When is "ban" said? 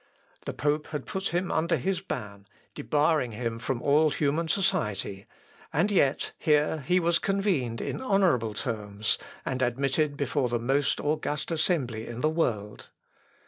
2.01-2.47